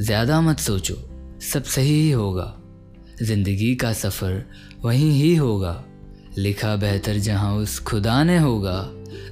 ज़्यादा 0.00 0.40
मत 0.40 0.58
सोचो, 0.58 0.94
सब 1.42 1.62
सही 1.62 2.00
ही 2.00 2.10
होगा। 2.10 2.54
ज़िंदगी 3.22 3.74
का 3.74 3.92
सफ़र 3.92 4.44
वहीं 4.84 5.10
ही 5.10 5.34
होगा। 5.36 5.84
लिखा 6.38 6.76
बेहतर 6.76 7.18
जहाँ 7.18 7.54
उस 7.56 7.78
खुदा 7.78 8.22
ने 8.24 8.38
होगा, 8.38 8.80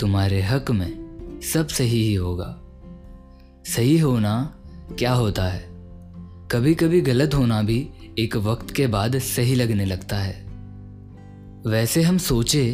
तुम्हारे 0.00 0.42
हक 0.42 0.70
में 0.70 1.40
सब 1.52 1.68
सही 1.68 2.02
ही 2.02 2.14
होगा। 2.14 2.46
सही 3.66 3.98
होना 3.98 4.34
क्या 4.98 5.12
होता 5.12 5.44
है? 5.44 5.64
कभी 6.50 6.74
कभी 6.74 7.00
गलत 7.00 7.34
होना 7.34 7.62
भी 7.62 7.88
एक 8.18 8.36
वक्त 8.36 8.70
के 8.70 8.86
बाद 8.86 9.18
सही 9.18 9.54
लगने 9.54 9.84
लगता 9.84 10.16
है। 10.16 10.34
वैसे 11.66 12.02
हम 12.02 12.18
सोचे 12.18 12.72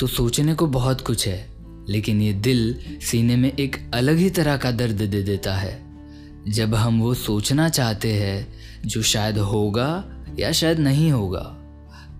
तो 0.00 0.06
सोचने 0.06 0.54
को 0.54 0.66
बहुत 0.66 1.00
कुछ 1.00 1.26
है, 1.28 1.48
लेकिन 1.88 2.20
ये 2.22 2.32
दिल 2.32 2.78
सीने 3.02 3.36
में 3.36 3.52
एक 3.52 3.76
अलग 3.94 4.16
ही 4.16 4.30
तरह 4.30 4.56
का 4.56 4.70
दर्द 4.70 5.02
दे 5.02 5.22
देता 5.22 5.54
है। 5.54 5.91
जब 6.48 6.74
हम 6.74 7.00
वो 7.00 7.14
सोचना 7.14 7.68
चाहते 7.68 8.12
हैं, 8.12 8.54
जो 8.86 9.02
शायद 9.02 9.38
होगा 9.38 10.04
या 10.38 10.52
शायद 10.52 10.78
नहीं 10.78 11.10
होगा 11.12 11.58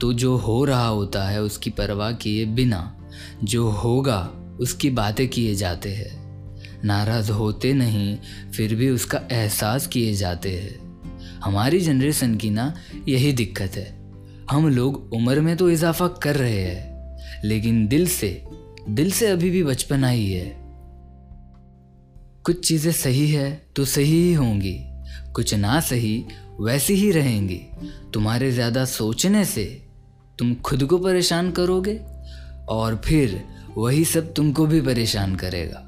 तो 0.00 0.12
जो 0.12 0.36
हो 0.36 0.64
रहा 0.64 0.86
होता 0.86 1.28
है 1.28 1.42
उसकी 1.42 1.70
परवाह 1.70 2.12
किए 2.12 2.44
बिना, 2.44 3.08
जो 3.44 3.70
होगा 3.70 4.30
उसकी 4.60 4.90
बातें 4.90 5.28
किए 5.28 5.54
जाते 5.54 5.94
हैं। 5.94 6.22
नाराज़ 6.84 7.32
होते 7.32 7.72
नहीं, 7.72 8.18
फिर 8.56 8.74
भी 8.74 8.88
उसका 8.88 9.20
एहसास 9.32 9.86
किए 9.86 10.14
जाते 10.14 10.50
हैं। 10.50 11.00
हमारी 11.44 11.80
जनरेशन 11.80 12.36
की 12.36 12.50
ना 12.50 12.74
यही 13.08 13.32
दिक्कत 13.32 13.76
है। 13.76 14.12
हम 14.50 14.68
लोग 14.68 15.12
उम्र 15.12 15.40
में 15.40 15.56
तो 15.56 15.70
इजाफा 15.70 16.08
कर 16.08 16.36
रहे 16.36 16.60
हैं, 16.60 17.18
लेकिन 17.44 17.86
दिल 17.88 18.06
से 18.06 18.44
दिल 18.88 19.10
से 19.10 19.26
अभी 19.26 19.50
भी 19.50 19.62
बचपना 19.62 20.08
ही 20.08 20.32
है। 20.32 20.61
कुछ 22.44 22.66
चीज़ें 22.68 22.92
सही 22.92 23.26
है 23.30 23.50
तो 23.76 23.84
सही 23.84 24.12
ही 24.12 24.32
होंगी, 24.32 24.78
कुछ 25.34 25.54
ना 25.54 25.78
सही 25.80 26.24
वैसी 26.60 26.94
ही 26.94 27.10
रहेंगी। 27.10 27.60
तुम्हारे 28.14 28.50
ज़्यादा 28.52 28.84
सोचने 28.84 29.44
से 29.44 29.64
तुम 30.38 30.54
खुद 30.54 30.84
को 30.84 30.98
परेशान 30.98 31.50
करोगे 31.50 31.98
और 32.68 33.00
फिर 33.04 33.42
वही 33.76 34.04
सब 34.04 34.32
तुमको 34.34 34.66
भी 34.66 34.80
परेशान 34.80 35.34
करेगा। 35.36 35.82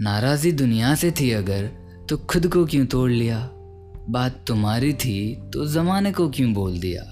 नाराज़ी 0.00 0.52
दुनिया 0.52 0.94
से 0.94 1.10
थी 1.10 1.30
अगर 1.32 1.70
तो 2.08 2.16
खुद 2.16 2.46
को 2.46 2.64
क्यों 2.66 2.86
तोड़ 2.86 3.10
लिया? 3.10 3.38
बात 4.10 4.44
तुम्हारी 4.46 4.92
थी 4.94 5.34
तो 5.54 5.66
ज़माने 5.66 6.12
को 6.12 6.28
क्यों 6.28 6.52
बोल 6.54 6.78
दिया? 6.80 7.02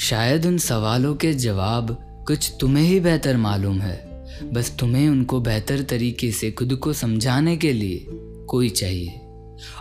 शायद 0.00 0.46
उन 0.46 0.58
सवालों 0.58 1.14
के 1.14 1.32
जवाब 1.34 1.96
कुछ 2.26 2.52
तुम्हें 2.60 2.84
ही 2.84 3.00
बेहतर 3.00 3.36
मालूम 3.36 3.80
है। 3.80 4.07
बस 4.52 4.76
तुम्हें 4.80 5.08
उनको 5.08 5.40
बेहतर 5.40 5.82
तरीके 5.82 6.30
से 6.32 6.50
खुद 6.50 6.74
को 6.74 6.92
समझाने 6.92 7.56
के 7.56 7.72
लिए 7.72 8.06
कोई 8.46 8.68
चाहिए। 8.68 9.20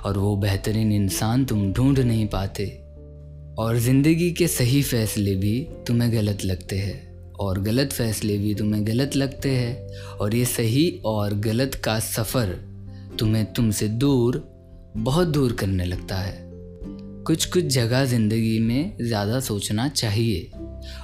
और 0.06 0.18
वो 0.18 0.36
बेहतरीन 0.36 0.92
इंसान 0.92 1.46
तुम 1.46 1.74
ढूंढ 1.74 2.00
नहीं 2.00 2.28
पाते। 2.28 2.66
और 3.60 3.78
ज़िंदगी 3.78 4.32
के 4.32 4.48
सही 4.48 4.82
फैसले 4.84 5.36
भी 5.36 5.68
तुम्हें 5.88 6.14
गलत 6.14 6.46
लगते 6.46 6.78
हैं। 6.78 7.08
और 7.40 7.60
गलत 7.60 7.94
फैसले 7.94 8.38
भी 8.38 8.56
तुम्हें 8.56 8.88
गलत 8.88 9.16
लगते 9.16 9.50
हैं। 9.50 9.88
और 10.04 10.36
ये 10.36 10.46
सही 10.46 11.02
और 11.06 11.34
गलत 11.34 11.76
का 11.76 12.00
सफ़र 12.00 12.48
तुम्हें 13.20 13.54
तुमसे 13.54 13.88
दूर, 13.88 14.44
बहुत 14.98 15.28
दूर 15.28 15.54
करने 15.54 15.86
लगता 15.86 16.16
है। 16.16 16.48
कुछ 17.24 17.46
कुछ 17.46 17.64
जगह 17.64 18.06
ज़िंदगी 18.06 18.60
में 18.60 18.98
ज़्यादा 19.02 19.40
सोचना 19.40 19.88
चाहिए। 19.88 20.52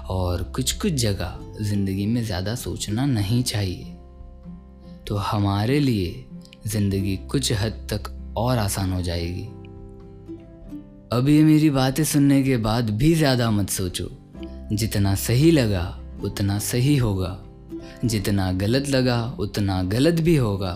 और 0.10 0.44
कुछ 0.44 0.72
कुछ 0.72 0.94
जगह 0.94 1.40
ज़िंदगी 1.62 2.06
में 2.06 2.24
ज़्यादा 2.24 2.56
सोचना 2.56 3.06
नहीं 3.06 3.44
चाहिए। 3.44 3.84
तो 5.08 5.16
हमारे 5.16 5.80
लिए 5.80 6.26
ज़िंदगी 6.68 7.18
कुछ 7.18 7.52
हद 7.54 7.88
तक 7.94 8.34
और 8.38 8.58
आसान 8.58 8.92
हो 8.94 9.02
जाएगी। 9.02 9.44
अब 11.12 11.30
ये 11.30 11.44
मेरी 11.44 11.70
बातें 11.70 12.04
सुनने 12.04 12.44
के 12.44 12.58
बाद 12.58 12.90
भी 12.90 13.14
ज़्यादा 13.16 13.52
मत 13.52 13.70
सोचो। 13.70 14.10
जितना 14.72 15.16
सही 15.16 15.52
लगा, 15.52 16.00
उतना 16.24 16.60
सही 16.60 16.98
होगा। 16.98 17.40
जितना 18.06 18.52
गलत 18.52 18.90
लगा, 18.90 19.36
उतना 19.40 19.82
गलत 19.84 20.22
भी 20.22 20.36
होगा। 20.36 20.74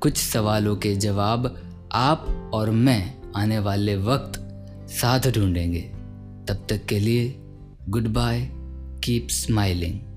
कुछ 0.00 0.16
सवालों 0.16 0.76
के 0.76 0.94
जवाब 0.94 1.56
आप 1.92 2.50
और 2.54 2.70
मैं 2.70 3.14
आने 3.36 3.58
वाले 3.58 3.96
वक्त 3.96 4.40
साथ 4.90 5.30
ढूंढेंगे। 5.30 5.80
तब 6.48 6.66
तक 6.70 6.84
के 6.86 6.98
लिए 6.98 7.28
Goodbye, 7.90 8.50
keep 9.00 9.30
smiling. 9.30 10.13